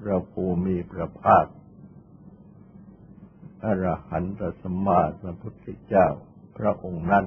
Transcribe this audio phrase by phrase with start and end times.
[0.00, 1.46] พระภูมิพระภาค
[3.64, 6.06] อรหันตสมมาสัมพุทธเจ้า
[6.56, 7.24] พระองค์นั้น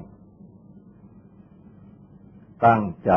[2.66, 3.12] ตั้งใจ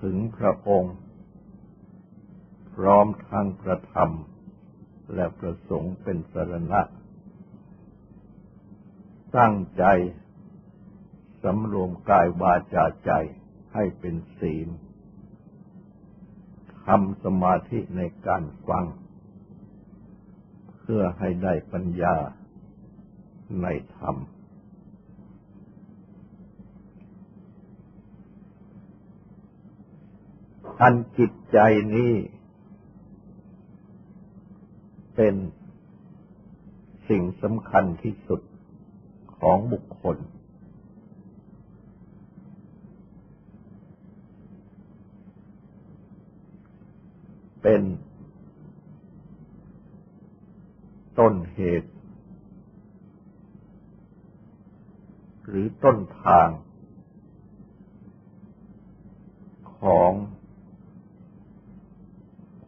[0.00, 0.96] ถึงพระองค์
[2.74, 4.10] พร้อมทั้งประธรรม
[5.14, 6.80] และประสงค์เป็นสรณะ
[9.36, 9.84] ตั้งใจ
[11.42, 13.10] สำรวมกายวาจาใจ
[13.74, 14.68] ให้เป็นศีล
[16.88, 18.84] ทำสมาธิในการฟัง
[20.78, 22.16] เพื่อให้ได้ปัญญา
[23.62, 24.16] ในธรรม
[30.80, 31.58] อันจิตใจ
[31.94, 32.12] นี้
[35.14, 35.34] เป็น
[37.08, 38.40] สิ่งสำคัญที่สุด
[39.38, 40.16] ของบุคคล
[47.62, 47.82] เป็น
[51.18, 51.92] ต้นเหตุ
[55.46, 56.48] หรือต้นทาง
[59.80, 60.12] ของ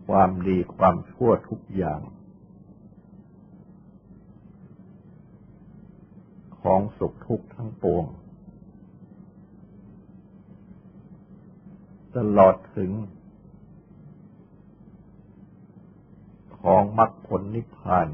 [0.07, 2.01] ความดีความชั่วทุกอย่าง
[6.61, 8.07] ของสุขทุกข์ทั้งปวง
[12.17, 12.91] ตลอดถึง
[16.63, 18.09] ของมรรคผลนิพพาน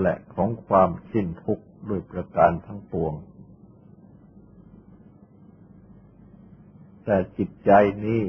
[0.00, 3.14] และของความสิ้นทุกข์โดยประการทั้งปวง
[7.04, 7.70] แต่จิตใจ
[8.04, 8.22] นี้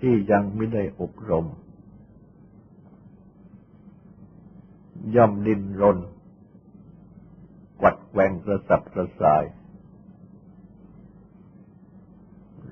[0.00, 1.46] ที่ยังไม่ได้อบรม
[5.16, 5.98] ย่อมดินรน
[7.80, 9.44] กวัดแกงกระสับกระส่าย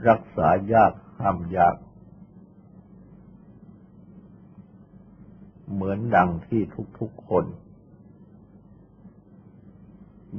[0.08, 1.76] รักษายากห้ามยาก
[5.72, 6.62] เหมือนดังที่
[6.98, 7.44] ทุกๆคน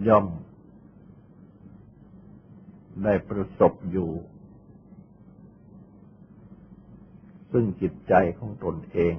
[0.08, 0.28] ย่อม
[3.04, 4.10] ได้ประสบอยู่
[7.52, 9.16] ซึ่งจิตใจของตนเอง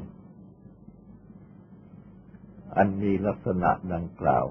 [2.76, 4.46] อันมีลักษณะดังกล่าว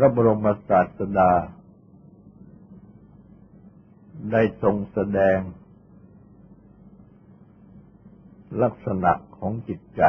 [0.00, 1.32] ระบรมศาสดา
[4.32, 5.38] ได้ทรงแสดง
[8.62, 10.02] ลักษณะของจิตใจ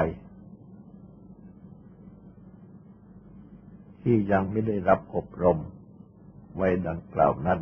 [4.01, 5.59] ที่ยังไม่ได้รับอบรม
[6.55, 7.59] ไว้ดังกล่าวนั้น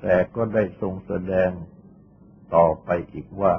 [0.00, 1.50] แต่ก็ได้ทรงแสดง
[2.54, 3.54] ต่อไปอีกว่า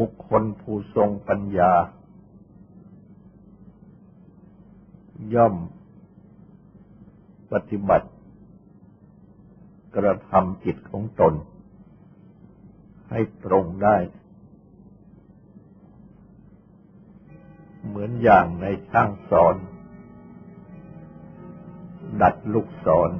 [0.00, 1.72] บุคคลผู้ทรงปัญญา
[5.34, 5.54] ย่อม
[7.52, 8.08] ปฏิบัติ
[9.96, 11.34] กระทำจิตของตน
[13.10, 13.96] ให้ตรงได้
[17.86, 19.56] เหมือนอย่างในช่างสอน
[22.22, 23.10] ดัดลูกศร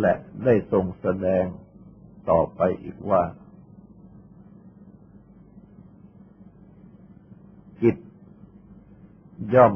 [0.00, 0.14] และ
[0.44, 1.44] ได้ทรงแสดง
[2.30, 3.22] ต่อไปอีกว่า
[7.82, 7.96] จิต
[9.54, 9.74] ย่อม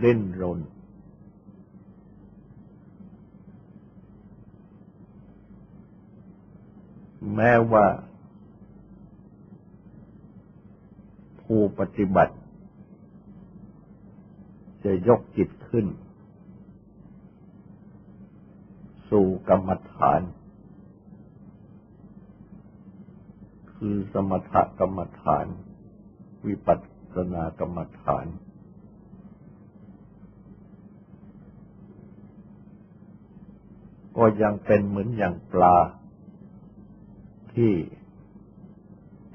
[0.00, 0.60] เล่นรน
[7.34, 7.86] แม้ว่า
[11.42, 12.34] ผู้ปฏิบัติ
[14.84, 15.86] จะยกจิตขึ้น
[19.18, 20.20] สู่กรรมฐาน
[23.74, 25.46] คือสมถกรรมฐาน
[26.46, 26.78] วิปัส
[27.14, 28.26] สนากรรมฐาน
[34.16, 35.76] ก็ยังเป็นเหมือนอย่างปลา
[37.54, 37.72] ที่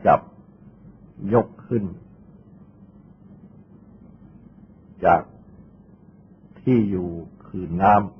[0.06, 0.22] จับ
[1.34, 1.84] ยกขึ้น
[5.06, 5.22] จาก
[6.62, 7.10] ที่อยู่
[7.48, 8.19] คือน้ำ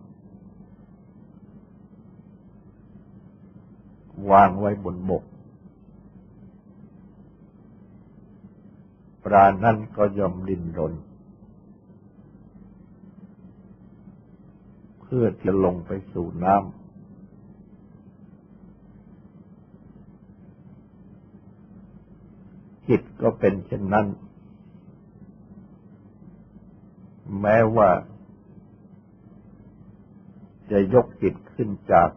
[4.32, 5.24] วางไว้บนบก
[9.26, 10.94] ปลานั้นก็ยอมดิ้นรน
[15.02, 16.80] เพื่อจะลงไปสู่น้ำ
[22.88, 24.08] จิตก็เป็นเช่นนั้น
[27.42, 27.90] แม้ว่า
[30.72, 32.10] จะยกจิตขึ้นจาก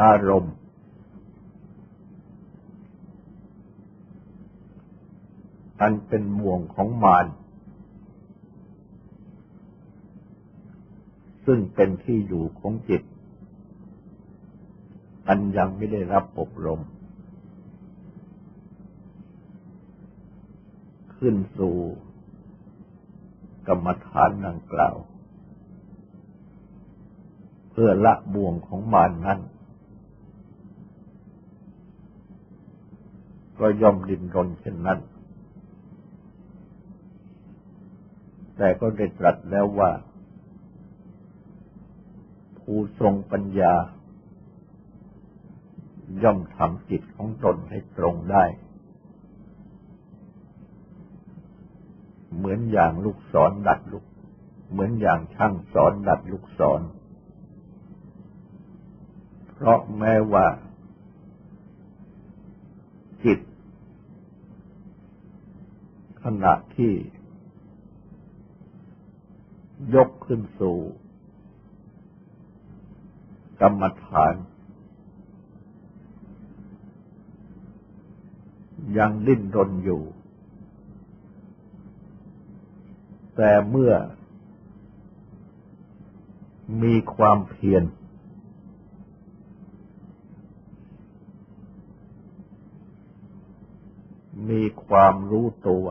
[0.00, 0.54] อารมณ์
[5.80, 7.26] อันเป็นบ่วงของมาร
[11.46, 13.02] ซึ่งเป็นที่อยู่ของจิต
[15.28, 16.80] อันยังไม่ได้รับอบรม
[21.16, 21.76] ขึ้นสู่
[23.66, 24.96] กรรมฐานดังกล่าว
[27.70, 29.40] เพื่อละบ่วงของมารนนั้น
[33.62, 34.98] ก็ย่อมดิ้นรนเช่นนั้น
[38.56, 39.90] แต่ก็ได้ตรัสแล้วว่า
[42.58, 43.74] ผู้ทรงปัญญา
[46.22, 48.44] ย่อมทำจิตของตนให้ตรงได้
[52.36, 54.04] เหมือนอย่างลูกศรดัดลูก
[54.70, 56.80] เหมือนอย่างช่างสอนดัดลูกศร
[59.52, 60.46] เพราะแม้ว่า
[63.24, 63.38] จิต
[66.24, 66.92] ขณะที่
[69.94, 70.78] ยกขึ้นสู่
[73.60, 74.34] กรรมฐาน
[78.98, 80.02] ยังดิ้นรนอยู่
[83.36, 83.92] แต่เมื่อ
[86.82, 87.84] มีความเพียร
[94.50, 95.86] มีความรู้ตัว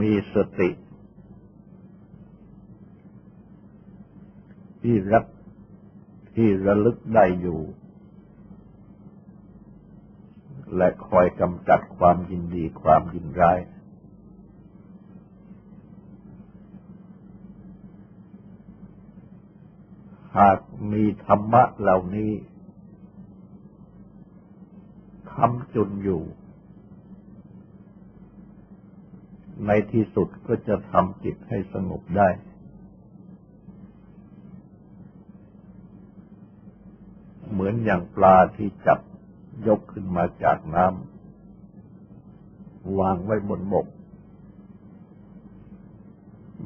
[0.10, 0.70] ีสติ
[4.82, 5.24] ที่รัก
[6.34, 7.60] ที่ระลึกได้อยู่
[10.76, 13.58] และคอยกำจัดความยินดีความยินร้าย
[20.36, 20.58] หาก
[20.92, 22.32] มีธรรมะเหล่านี้
[25.32, 26.22] คำจุนอยู่
[29.66, 32.28] ในที่สุดก็จะทำจิตให้สงบได้
[37.50, 39.00] เหมือนอย่างปลาที่จับ
[39.66, 43.86] ยกขึ้นมาจากน้ำวางไว้บนบก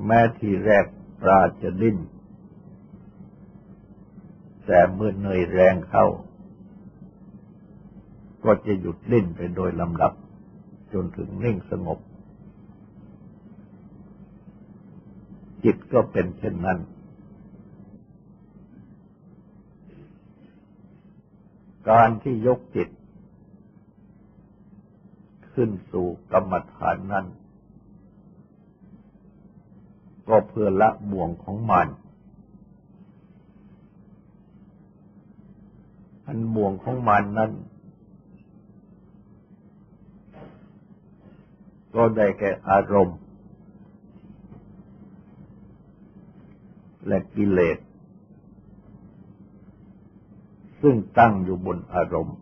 [0.06, 0.84] แม้ที่แรก
[1.22, 1.96] ปลาจะดิ้น
[4.66, 6.06] แต่เมื่อเหนื่อยแรงเข้า
[8.44, 10.12] ก็จะหยุดเล่นไปโดยลำดับ
[10.92, 11.98] จนถึงนิ่งสงบ
[15.64, 16.78] จิตก็เป็นเช่นนั้น
[21.90, 22.88] การที่ยกจิต
[25.52, 27.26] ขึ้นสู่กรรมฐานนั้น
[30.28, 31.88] ก็เพื่อละบ่วงของมัน
[36.26, 37.52] อันบ่วงของมันนั้น
[41.94, 43.18] ก็ได้แก่อารมณ์
[47.06, 47.78] และกิเลส
[50.82, 52.38] ซึ่งตั้งอยู่บนอารมณ์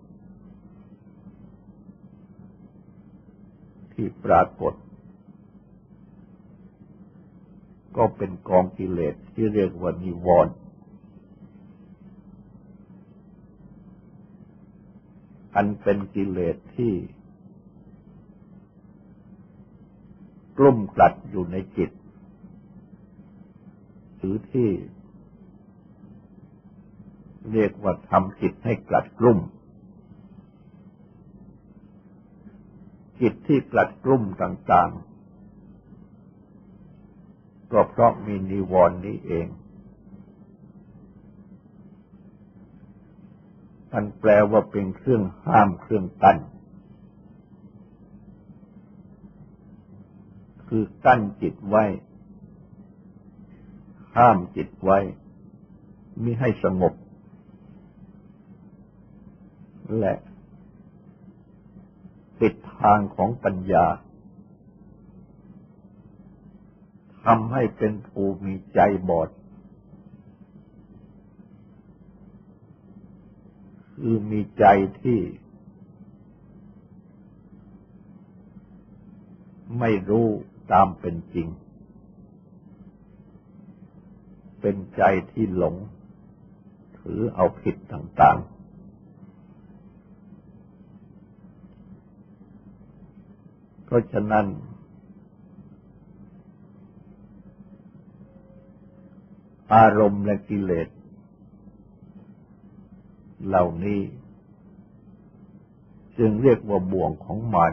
[3.92, 4.74] ที่ปรากฏ
[7.96, 10.54] ก็เป็นกองกิเลสที่เรียกว่านิวรณ์
[15.54, 16.92] อันเป็นกิเลสที่
[20.58, 21.90] กลุ่มกลัดอยู่ในจิต
[24.20, 24.70] หรือที่
[27.52, 29.38] เรียกว่าทำจิตให้กลัดกลุ่ม
[33.20, 35.10] จิตที่กลัดกลุ่มต่างๆ
[37.72, 39.46] ก็เพราะมีนิวรณ์นี้เอง
[43.92, 46.38] อันแปลว่าเป็นเครื่องห้ามเครื่องกั้น
[50.68, 51.84] คือกั้นจิตไว้
[54.16, 54.98] ห้ามจิตไว้
[56.22, 56.94] มิให้สงบ
[59.98, 60.14] และ
[62.40, 63.86] ปิดทางของปัญญา
[67.24, 69.28] ทำให้เป็นผู้มีใจบอด
[73.94, 74.64] คือมีใจ
[75.02, 75.20] ที่
[79.78, 80.28] ไม่รู้
[80.72, 81.48] ตามเป็นจริง
[84.60, 85.76] เป็นใจที่หลง
[86.98, 88.50] ถือเอาผิดต่าง ๆ
[93.84, 94.46] เพราะฉะนั้น
[99.74, 100.88] อารมณ์และกิเลส
[103.46, 104.00] เหล่านี้
[106.18, 107.72] จึงเรียกว่าบ่วงของมาร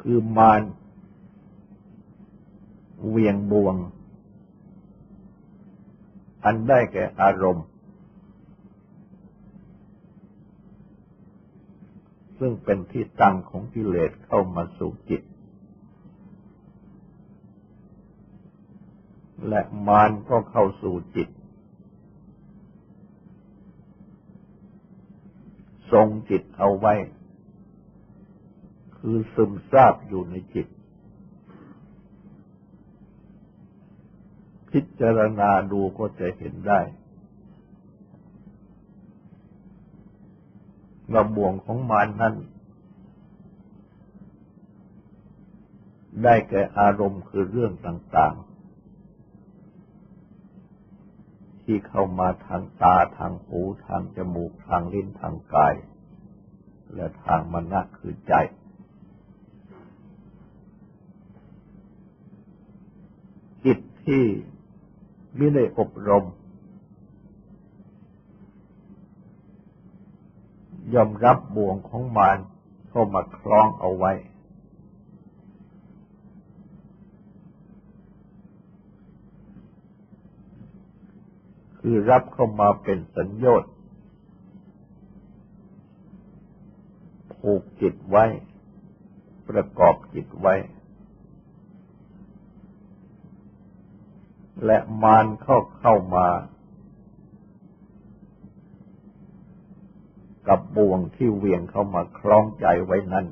[0.00, 0.60] คือมาร
[3.06, 3.76] เวียงบ่วง
[6.44, 7.66] อันได้แก่อารมณ์
[12.38, 15.22] ซึ่งเป็นที่ตั้งของกิเลสเข้ามาสู่จิต
[19.48, 21.28] และมารก็เข้าสู่จิต
[25.92, 26.94] ทรงจิตเอาไว้
[28.96, 30.66] คือซึมซาบอยู่ในจิต
[34.70, 36.80] พิจารณาดูก็จะเห็นได้
[41.08, 42.34] กระบ่วงของมารนั้น
[46.24, 48.44] ได้แก่อารมณ์คือเรื่องต่าง ๆ
[51.62, 55.74] ที่เข้ามาทางตาทางหูทางจมูกทางลิ้นทางกาย
[56.94, 58.34] และทางมณะคือใจ
[63.64, 64.24] จิตที่
[65.38, 66.24] ไม่ได้อบรม
[70.94, 72.38] ยอมรับบ่วงของมาร
[72.88, 74.12] เข้ามาคล้องเอาไว้
[81.80, 83.70] คือรับเข้ามาเป็นสัญญา์
[87.34, 88.24] ผูกจิตไว้
[89.48, 90.54] ประกอบจิตไว้
[94.64, 96.28] และมารเข้าเข้ามา
[100.48, 103.26] กับบ่วงที่เวียงเข้ามาคล้องใจไว้นั้น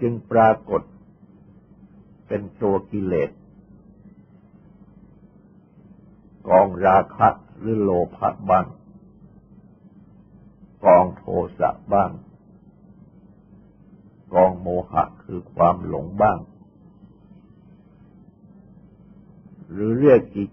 [0.00, 0.82] จึงปรากฏ
[2.26, 3.30] เป็นตัวกิเลส
[6.48, 8.66] กองราคะหรือโลภะบ้าง
[10.84, 11.24] กองโท
[11.58, 12.10] สะบ้าง
[14.34, 16.38] กองโมหะคือความหลงบ้าง
[19.74, 20.50] หรือเรียกอีก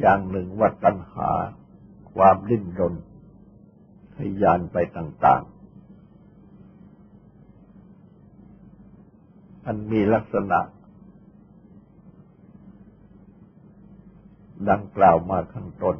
[0.00, 1.30] อย่างหนึ่งว่าตัณหา
[2.14, 2.94] ความดิ้นรน
[4.16, 5.54] ทยานไปต่างๆ
[9.66, 10.60] อันมีลักษณะ
[14.70, 15.96] ดังกล่าวมาข้างต้น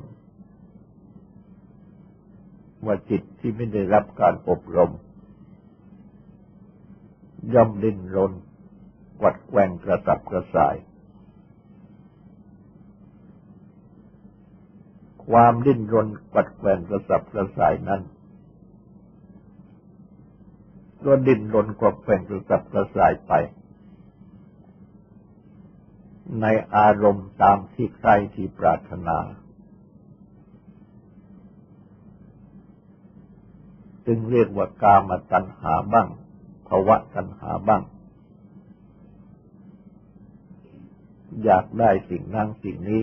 [2.85, 4.91] ว่าจิตที่ไม่ได้รับการอบรม
[7.55, 8.33] ย่อมดิ้นรน
[9.21, 10.77] กวัดแกงกระสับกระส่าย
[15.31, 18.03] ความดิ้นรนกัดแกงกระสับกระส่ายนั้น
[21.05, 23.33] ก็ดิ้นรนกวัดแกงกระสับกระส่ายไป
[26.41, 29.19] ในอารมณ์ตามที่ใครที่ปรารถนา
[34.07, 36.09] จึงเรียกว่ากามตัณหาบ้าง
[36.69, 37.83] ภวะตัณหาบ้าง
[41.45, 43.03] อยากได้สิ่งนั้นสิ่งนี้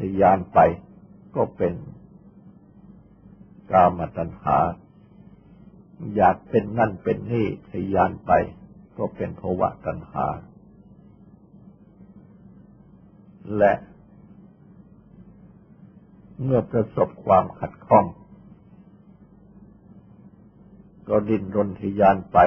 [0.00, 0.58] ทยานไป
[1.36, 1.74] ก็เป็น
[3.70, 4.58] กามตัณหา
[6.16, 8.32] อยากเป็นนั่นเป็นนี่ทยานไป
[8.96, 10.26] ก็เป็นภวะตัณหา
[13.58, 13.72] และ
[16.42, 18.06] เมื่อประสบความขัดข้อง
[21.08, 22.38] ก็ดิ้นรนทยานไป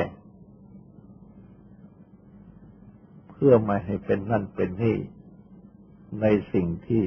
[3.29, 4.97] เพื่อไม่ให้เป็นนั่นเป็นนี่
[6.21, 7.03] ในสิ่งที่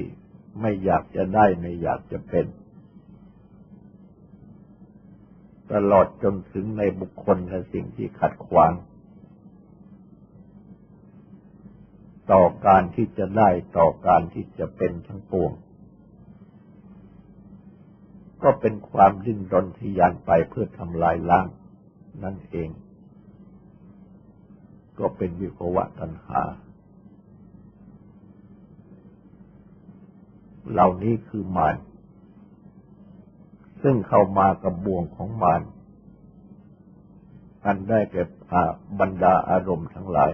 [0.61, 2.45] ไม่อยากจะได้ไม่อยากจะเป็น
[5.73, 8.73] ตลอดจนถึงในบุคคลและสิ่งที่ขัดขวาง
[12.31, 15.51] ต่อการที่จะได้ต่อการที่จะเป็นทั้งปวง
[18.43, 21.47] ก็เป็นความดิ้นรนทยานไปเพื่อทำลายล้าง
[22.23, 22.69] นั่นเอง
[24.99, 26.41] ก็เป็นวิภวะตัณหา
[30.71, 31.75] เหล่านี้คือมาร
[33.83, 35.61] ซึ่งเข้ามากับบ่วงของมาร
[37.65, 38.23] อันได้แก่
[38.99, 40.31] บรรดาอารมณ์ทั้งหลาย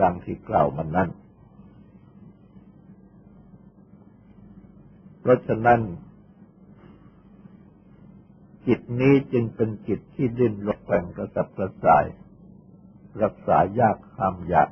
[0.00, 1.08] ดังที่กล่าวมานั้น
[5.20, 5.80] เพราะฉะนั้น
[8.66, 12.04] จิตนี้จึงเป็นจิตที่ดิ้นรนแกว่งกระสับกระส่าย
[13.22, 14.68] รักษายากห้ามยาก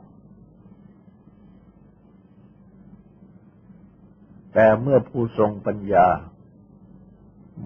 [4.52, 6.06] แต่เมื่อผู้ทรงปัญญา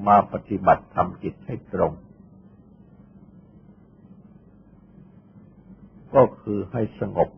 [0.07, 1.93] มาปฏิบัติทำจิตให้ตรง
[6.15, 7.29] ก็คือให้สงบ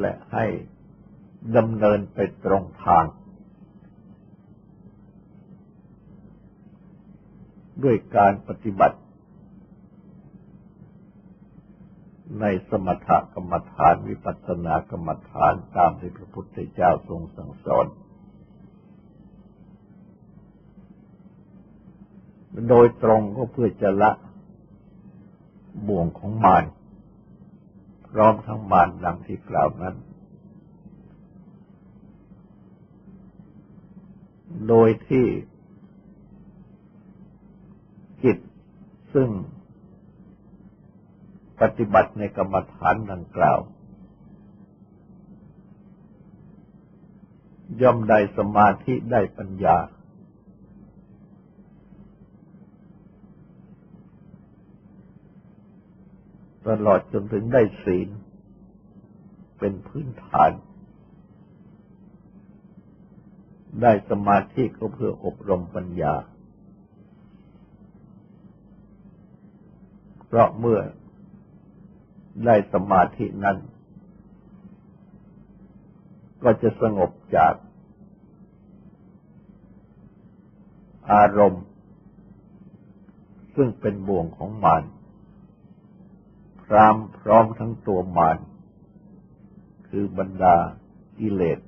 [0.00, 0.46] และให้
[1.56, 3.04] ดำเนินไปตรงทาง
[7.84, 8.98] ด้วยการปฏิบัติ
[12.40, 17.86] ในสมถกรรมฐานวิปัสสนากรรมฐานตามที่พระพุทธเจ้าทรงสั่งสอน
[22.68, 24.10] โดยตรงก็เพื่อจะละ
[25.88, 26.64] บ่วงของมาร
[28.08, 29.96] พร้อมทั้งมารดังที่กล่าวนั้น
[34.68, 35.26] โดยที่
[38.24, 38.38] จิต
[39.14, 39.28] ซึ่ง
[41.60, 43.58] ปฏิบัติในกรรมฐานดังกล่าว
[47.82, 49.76] ย่อมได้สมาธิได้ปัญญา
[56.68, 58.08] ตลอดจนถึงได้ศีล
[59.58, 60.50] เป็นพื้นฐาน
[63.82, 66.14] ได้สมาธิก็เพื่ออบรมปัญญา
[70.26, 70.80] เพราะเมื่อ
[72.44, 73.56] ได้สมาธินั้น
[76.42, 77.54] ก็จะสงบจาก
[81.12, 81.64] อารมณ์
[83.56, 84.82] ซึ่งเป็นบ่วงของมาร
[86.62, 88.38] พรามพร้อมทั้งตัวมาร
[89.88, 90.56] คือบรรดา
[91.18, 91.58] กิเลส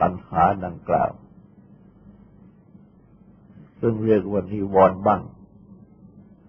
[0.00, 1.12] ตัณหาดังกล่าว
[3.80, 5.20] ซึ่งเรียกว่านิวรณ์บ้าง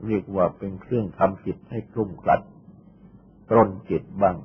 [0.07, 2.41] เรียกว่าเป็นเครื่องทำจิตให้กลุ่มกลัด
[3.49, 4.37] ตรนจิตบ้าง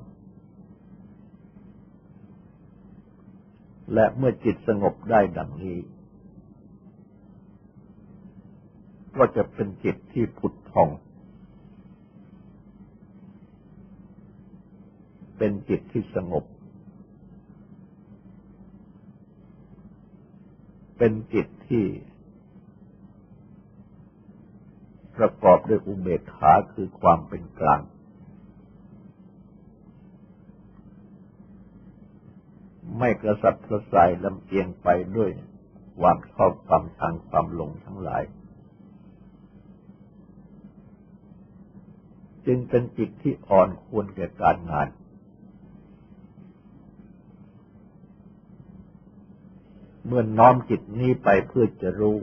[3.93, 5.77] และเมื่อจิตสงบได้ดังนี้
[9.17, 10.89] ก็จะเป็นจิตที่ผุดผ่อง
[15.37, 16.45] เป็นจิตที่สงบ
[20.97, 21.85] เป็นจิตที่
[25.19, 27.81] ประกอบด้วยอุเบกขาคือความเป็นกลาง
[32.97, 35.31] ไม่กระสับกระส่ายลำเอียงไปด้วย
[35.99, 38.23] ความชอบความทางความหลงทั้งหลาย
[42.45, 44.87] จึงเป็นจิตที่อ่อนควรแก่การงาน
[50.05, 52.17] เมื่อน้อมจิตนี้ไปเพื่อจะรู้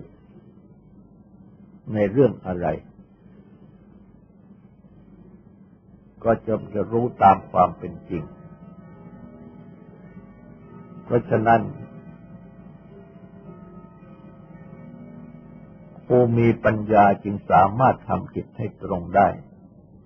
[1.94, 2.66] ในเรื่องอะไร
[6.24, 8.22] ก็จะจะรู้ตามความเป็นจริง
[11.04, 11.60] เพราะฉะนั้น
[16.06, 19.28] ผู้มีปัญญาจึงสามารถทำจิตให้ตรงได้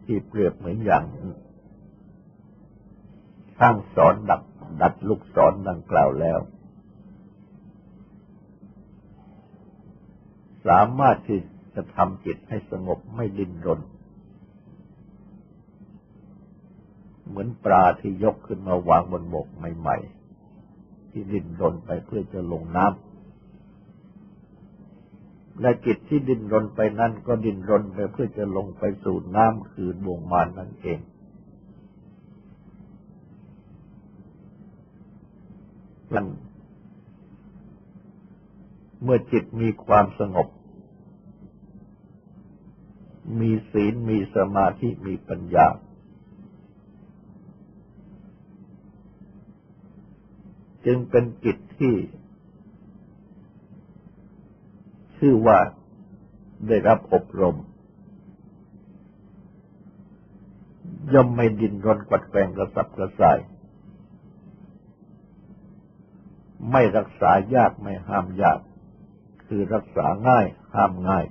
[0.04, 1.04] ที่เปรียบเหมือนอย่าง
[3.58, 4.42] ช่างสอนดัด
[4.80, 6.38] ดัดลูกศรดังกล่าวแล้ว
[10.66, 11.40] สามารถที่
[11.74, 13.80] จะทำจิตให้สงบไม่ดิ้นรน
[17.28, 19.96] เหมือนปลาที่ยกขึ้นมาวางบนบกใหม่
[20.56, 22.98] ๆ ที่ดิ้นรนไปเพื่อจะลงน้ำ
[25.60, 30.98] และจิตที่ดิ้นรนไปนั่นก็ดิ้นรนไปเพื่อจะลงไปสู่น้ำคือบวงมานนั่นเอง
[36.12, 36.24] มัน
[39.02, 40.48] เมื่อจิตมีความสงบ
[43.38, 45.66] มีศีล มีสมาธิ มีปัญญา
[50.86, 51.94] จึงเป็นกิจที่
[55.18, 55.58] ชื่อว่า
[56.68, 57.56] ได้รับอบรม
[61.12, 63.38] ย่อมไม่ดินรนกวัดแกงกระสับกระส่าย
[66.70, 68.60] ไม่รักษายากไม่ห้ามยาก
[69.46, 71.24] คือรักษาง่ายห้ามง่าย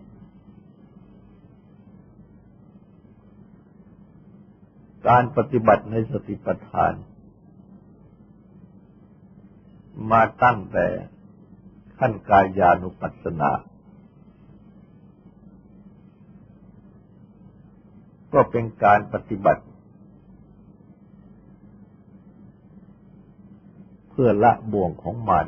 [5.07, 6.93] การปฏิบัติในสติปัฏฐาน
[10.11, 10.87] มาตั้งแต่
[11.99, 13.51] ขั้นกายานุปัสสนา
[18.33, 19.63] ก็เป็นการปฏิบัติ
[24.09, 25.45] เพื่อละบ่วงของมัน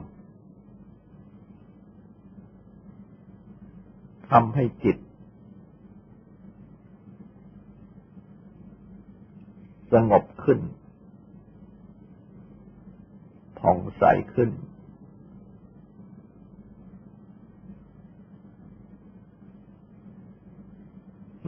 [4.30, 4.98] ทำให้จิต
[9.94, 10.60] สงบขึ้น
[13.60, 14.50] ผ่องใสขึ้น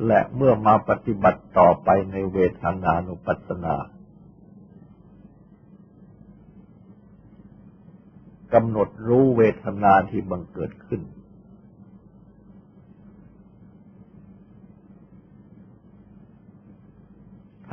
[0.08, 3.76] และเมื่อมาปฏิบัติต่อไปในเวทนานุปัสสนา
[8.54, 11.02] กำหนดรู้เวทนาที่บังเกิดขึ้น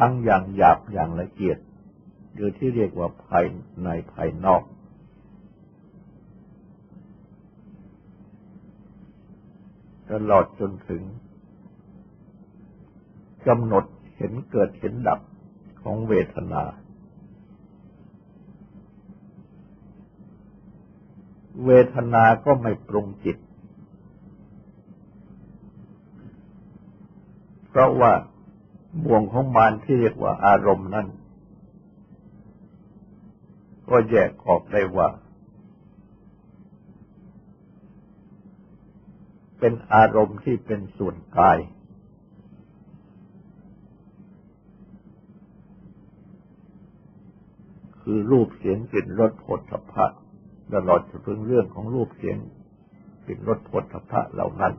[0.01, 1.59] ทั้งอย่างหยาบอย่างละเอียด
[2.35, 3.45] หรือที่เรียกว่าภาย
[3.83, 4.63] ในภายนอก
[10.11, 11.03] ตลอดจนถึง
[13.47, 13.85] กำหนด
[14.17, 15.21] เห็นเกิดเห็นดับ
[15.83, 16.63] ของเวทนา
[21.67, 23.37] เวทนาก็ไม่ปรุงจิต
[27.69, 28.13] เพราะว่า
[29.05, 31.07] บ่วงของมารที่เรียกว่าอารมณ์นั้น
[33.91, 35.09] ก็แยกออกได้ว่า
[39.59, 41.59] เป็นอารมณ์ที่เป็นส่วนกาย
[48.03, 50.07] คือรูปเสียงกลิ่นรสผลทพะ
[50.75, 52.37] ตลอดถึงเรื่องของรูปเสียง
[53.25, 54.73] กลิ่นรสผลทพะเหล่านั้น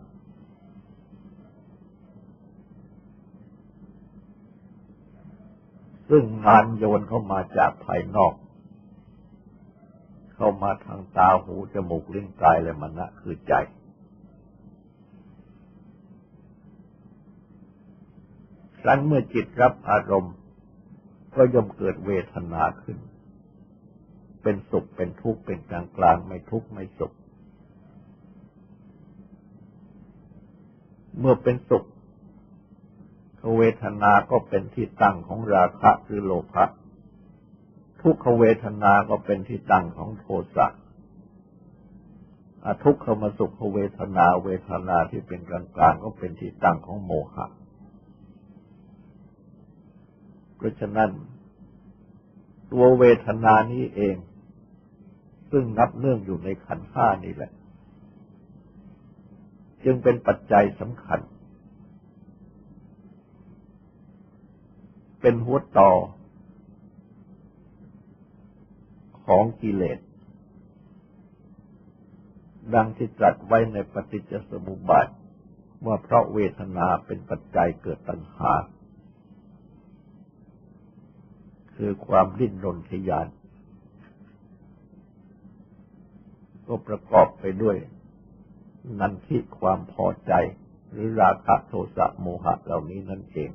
[6.13, 8.34] ซึ่งงานโยนเข้ามาจากภายนอก
[10.36, 13.54] เข้ามาทางตาหูจมูกลิ้นกายและมณะคือใจ
[18.80, 20.36] ครั้นเมื่อจิตรับอารมณ์
[21.36, 22.97] ก็ย่อมเกิดเวทนาขึ้น
[24.41, 27.13] เป็นสุขเป็นทุกข์เป็นกลางกลางไม่ทุกข์ไม่สุข
[31.19, 31.86] เมื่อเป็นสุข
[33.58, 36.65] เวทนาก็เป็นที่ตั้งของราคะคือโลภะ
[38.01, 40.25] ทุกขเวทนาก็เป็นที่ตั้งของโท
[40.56, 40.67] สะ
[42.65, 47.45] อทุกขมสุขเวทนาเวทนาที่เป็นกลางกลางก็เป็นที่ตั้งของโมหะ
[50.56, 51.10] เพราะฉะนั้น
[52.71, 54.15] ตัวเวทนานี้เอง
[55.51, 57.51] ซึ่งนับเนื่องอยู่ในขันห้านี่แหละ
[59.84, 65.91] จึงเป็นปัจจัยสำคัญเเป็นหัวต่อ
[69.25, 69.99] ของกิเลส
[72.73, 75.07] ดังที่ตรัสไว้ในปฏิจจสมุปบาท
[75.86, 78.53] ว่าเพราะเวทนาเป็นปัจจัยเกิดตัณหา
[81.75, 83.27] คือความดิ้นรนทยาน
[86.67, 87.77] ก็ประกอบไปด้วย
[88.99, 90.34] นันทิความพอใจ
[90.91, 93.51] หรือราคะโทสะโมหะเหล่านี้นั่นเอง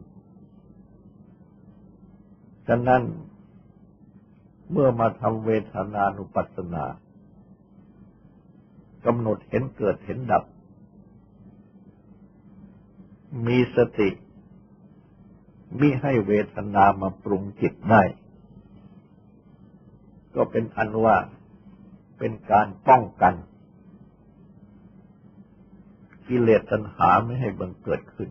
[2.69, 3.03] ฉะนั้น
[4.71, 6.85] เมื่อมาทำเวทนานุปัสสนา
[9.07, 10.45] กำหนดเห็นเกิดเห็นดับ
[13.47, 14.11] มีสติ
[15.81, 18.03] มิให้เวทนามาปรุงจิตได้
[20.35, 21.17] ก็เป็นอันว่า
[22.19, 23.35] เป็นการป้องกัน
[26.29, 28.31] กิเลสตัณหาไม่ให้บังเกิดขึ้น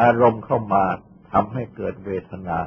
[0.00, 0.84] อารมณ์เข้ามา
[1.32, 2.58] ทำให้เกิดเวทนา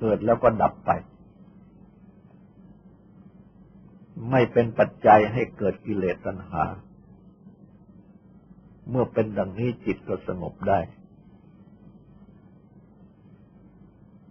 [0.00, 0.90] เกิดแล้วก็ดับไป
[4.30, 6.64] ไม่เป็นปัจจัยให้เกิดกิเลสตัณหา
[8.90, 10.80] เมื่อเป็นดังนี้จิตก็สงบได้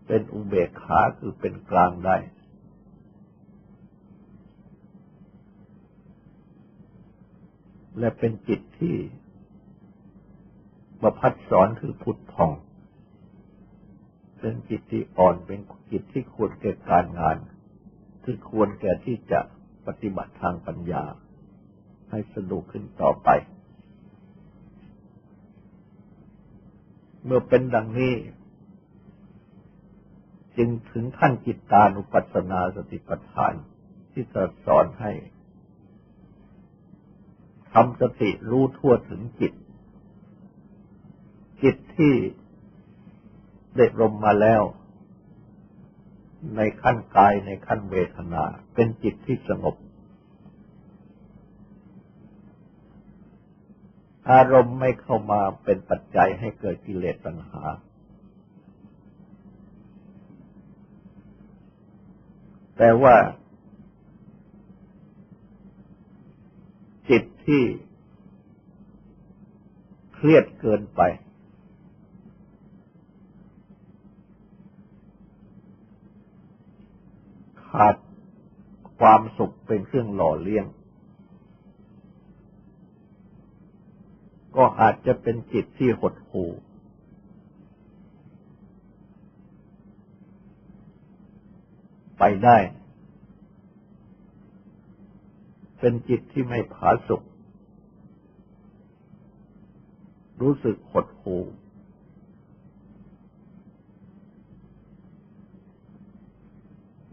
[0.07, 2.17] เป็นอุเบกขาคือเป็นกลางได้
[7.99, 8.95] และเป็นจิตที่
[11.01, 12.51] ประพัดสอนคือพุทธพอง
[14.39, 15.59] เป็นจิตที่อ่อนเป็น
[15.91, 17.37] จิตที่ควรแก่การงาน
[18.23, 19.39] ที่ควรแก่ที่จะ
[19.87, 21.03] ปฏิบัติทางปัญญา
[22.11, 23.29] ให้สนุกขึ้นต่อไป
[27.23, 28.13] เมื่อเป็นดังนี้
[30.57, 33.53] จึงถึงขั้นจิตตานุปัสสนาสติปัฏฐาน
[34.11, 35.11] ที่จะสอนให้
[37.73, 39.53] ทำสติรู้ทั่วถึงจิต
[41.63, 42.13] จิตที่
[43.75, 44.61] ได้ลมมาแล้ว
[46.55, 48.43] ในขั้นกายในขั้นเวทนา
[48.73, 49.75] เป็นจิตที่สงบ
[54.31, 57.63] อารมณ์ไม่เข้ามาเป็นปัจจัยให้เกิดกิเลสตัณหา
[62.77, 63.15] แต่ว่า
[67.09, 67.63] จิตที่
[70.13, 71.01] เครียดเกินไป
[77.71, 77.95] ขาด
[78.99, 80.65] ความสุขเป็นเครื่องหล่อเลี้ยง
[84.55, 86.51] ก็อาจจะเป็นจิตที่หดหู่
[92.19, 92.57] ไปได้
[95.79, 97.21] เป็นจิตที่ไม่ผาสุก
[100.41, 101.43] รู้สึกหดหู่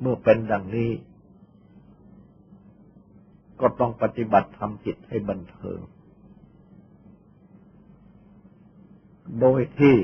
[0.05, 0.91] เมื่อเป็นดังนี้
[3.61, 5.81] ก็ต้องปฏิบัติทำจิตให้บันเทิง
[9.41, 9.97] โดยที่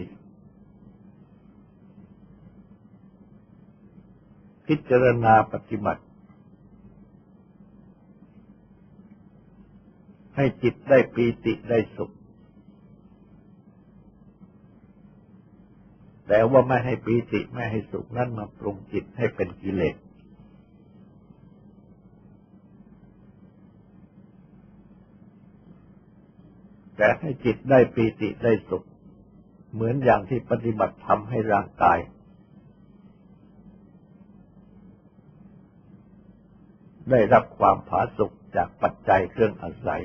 [4.67, 6.03] พิจารณาปฏิบัติ
[10.37, 12.15] ให้จิตได้ปีติได้สุข
[16.33, 19.97] แต่ว่าไม่ให้ปีติไม่ให้สุขนั้นมาปรุงจิตให้เป็นกิเลส
[26.97, 28.87] แต่ให้จิตได้ปีติได้สุข
[29.73, 31.99] เหมือนอย่างที่ปฏิบัติทำให้ร่างกาย
[37.11, 40.03] ได้รับความผาสุกจากปัจจัยเครื่องอาศัย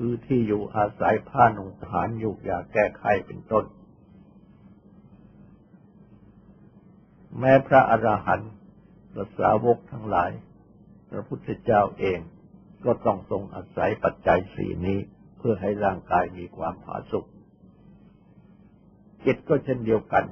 [0.00, 3.64] คือที่อยู่อาศัยผ้าหนุงฐานอยู่ยาแก้ไขเป็นต้น
[7.38, 8.52] แม้พระอรหันต์
[9.12, 10.30] พระสาวกทั้งหลาย
[11.10, 12.18] พระพุทธเจ้าเอง
[12.84, 14.98] ก็ต้องทรงอาศัยปัจจัยสี่นี้
[15.38, 17.24] เพื่อให้ร่างกายมีความผาสุก
[19.24, 20.24] จิตก็เช่นเดียวกัน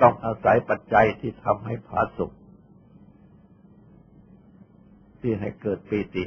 [0.00, 2.30] ต้องอาศัยปัจจัยที่ทำให้ผาสุก
[5.20, 6.24] ที่ให้เกิดปีติ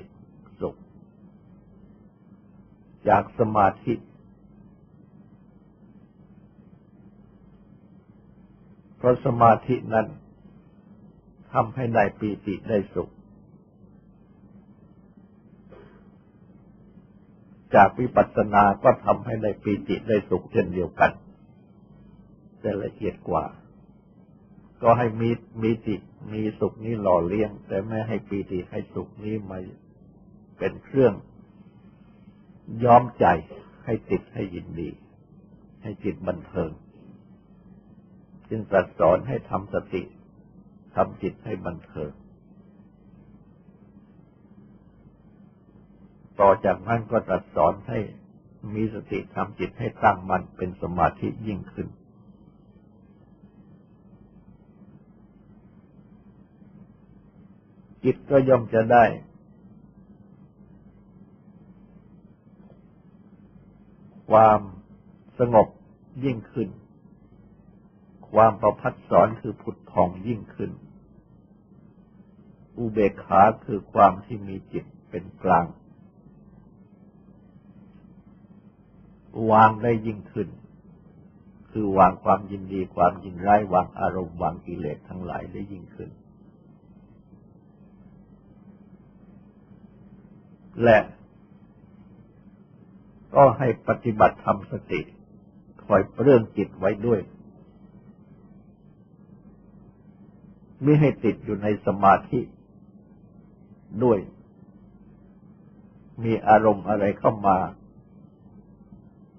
[3.09, 3.93] จากสมาธิ
[8.97, 10.07] เพราะสมาธินั้น
[11.53, 13.09] ทำให้ได้ปีติได้สุข
[17.75, 21.11] จากวิปัสสนาก็ทำให้ได้ปีติได้สุขเช่นเดียวกัน
[22.61, 23.45] แต่ละเอียดกว่า
[24.81, 25.29] ก็ให้มี
[25.61, 25.95] มีติ
[26.33, 29.57] มีสุขนี้หล่อเลี้ยง แต่ไม่ให้ปีติให้สุขนี้มา
[30.57, 31.13] เป็นเครื่อง
[32.83, 33.25] ย้อมใจ
[33.85, 34.89] ให้ติดให้ยินดี
[35.81, 36.71] ให้จิตบันเทิง
[38.49, 40.03] จึงตรัสสอนให้ทำสติ
[40.95, 42.11] ทำจิตให้บันเทิง
[46.39, 47.99] ต่อจากนั้นก็ตรัสสอนให้
[48.75, 51.87] มีสติทำจิตให้ตั้งมั่นเป็นสมาธิยิ่งขึ้น
[58.03, 59.05] จิตก็ย่อมจะได้
[64.29, 64.59] ความ
[65.39, 65.67] สงบ
[66.23, 66.69] ยิ่งขึ้น
[68.31, 70.71] ความประพัดสอนคือผุดผ่องยิ่งขึ้น
[72.77, 75.65] อุเบกขาคือความที่มีจิตเป็นกลาง
[79.51, 80.49] วางได้ยิ่งขึ้น
[81.71, 86.09] คือวางความยินดีความยินร้ายวางอารมณ์วางกิเลสทั้งหลายได้ยิ่งขึ้น
[90.83, 90.97] และ
[93.37, 95.01] ก็ให้ปฏิบัติทำสติ
[95.85, 97.19] คอยเรื่องจิตไว้ด้วย
[100.81, 102.39] ไม่ให้ติดอยู่ในสมาธิ
[104.03, 104.19] ด้วย
[106.23, 107.57] มีอารมณ์อะไรเข้ามา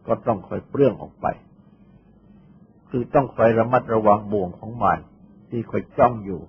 [0.07, 1.27] ก็ต้องคอยเปลื้องออกไป
[2.89, 4.99] คือต้องคอยระมัดระวังบ่วงของมัน
[5.51, 6.41] ที่คอยจ้องอยู่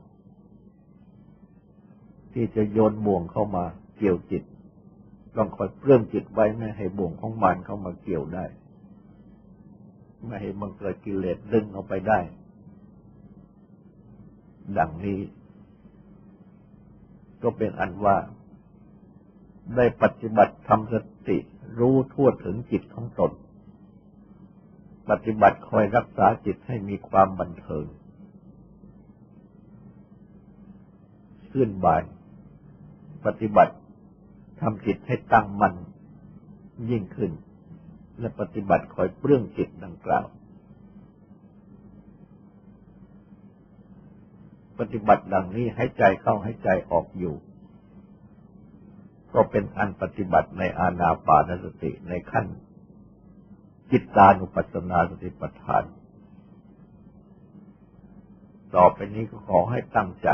[2.34, 3.66] ที่จะโยนบ่วงเข้ามา
[3.98, 4.44] เกี่ยวจิต
[5.40, 8.46] ต้องคอยเปลื้องจิตไว้ไม่ให้บ่วงของมันเข้ามาเกี่ยวได้
[10.26, 12.20] ไม่ให้มันเกิดกิเลสดึงเอาไปได้
[14.78, 15.20] ดังนี้
[17.42, 18.18] ก็เป็นอันว่า
[19.76, 20.96] ได้ปฏิบัติทำส
[21.28, 21.38] ติ
[21.80, 23.32] รู้ทั่วถึงจิตของตน
[25.10, 27.86] ปฏิบัติคอยรักษาจิตให้มีความบันเทิง
[31.52, 32.02] ขึ้นบาย
[33.26, 33.74] ปฏิบัติ
[34.62, 35.74] ทำจิตให้ตั้งมั่น
[36.90, 37.32] ยิ่งขึ้น
[38.20, 40.26] และปฏิบัติคอยเปลื้องจิตดังกล่าว
[44.80, 47.36] ปฏิบัติดังนี้ให้ใจเข้าให้ใจออกอยู่
[49.34, 52.46] ก็เป็นอันปฏิบัติในอาณาปานสติในขั้น
[53.92, 55.84] จิตตานุปัสสนาสติปัฏฐาน
[58.76, 60.30] ต่อไปนี้ก็ขอให้ตั้งใจ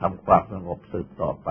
[0.00, 1.48] ทำความสงบสืบต่อไป